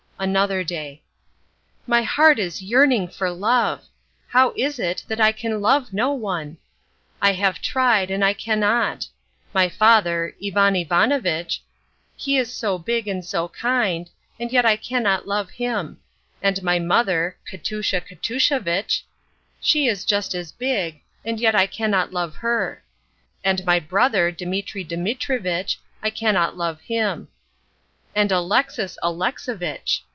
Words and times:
Another 0.21 0.63
Day. 0.63 1.01
My 1.87 2.03
heart 2.03 2.37
is 2.37 2.61
yearning 2.61 3.07
for 3.07 3.31
love! 3.31 3.85
How 4.27 4.53
is 4.55 4.77
it 4.77 5.03
that 5.07 5.19
I 5.19 5.31
can 5.31 5.61
love 5.61 5.93
no 5.93 6.11
one? 6.13 6.57
I 7.19 7.31
have 7.33 7.59
tried 7.59 8.11
and 8.11 8.23
I 8.23 8.33
cannot. 8.33 9.07
My 9.51 9.67
father—Ivan 9.67 10.75
Ivanovitch—he 10.75 12.37
is 12.37 12.53
so 12.53 12.77
big 12.77 13.07
and 13.07 13.25
so 13.25 13.47
kind, 13.47 14.11
and 14.39 14.51
yet 14.51 14.63
I 14.63 14.75
cannot 14.75 15.27
love 15.27 15.49
him; 15.49 15.97
and 16.39 16.61
my 16.61 16.77
mother, 16.77 17.35
Katoosha 17.49 18.01
Katooshavitch, 18.01 19.01
she 19.59 19.87
is 19.87 20.05
just 20.05 20.35
as 20.35 20.51
big, 20.51 21.01
and 21.25 21.39
yet 21.39 21.55
I 21.55 21.65
cannot 21.65 22.13
love 22.13 22.35
her. 22.35 22.83
And 23.43 23.65
my 23.65 23.79
brother, 23.79 24.29
Dimitri 24.29 24.83
Dimitrivitch, 24.85 25.77
I 26.03 26.11
cannot 26.11 26.55
love 26.55 26.79
him. 26.81 27.29
And 28.13 28.31
Alexis 28.31 28.99
Alexovitch! 29.01 30.01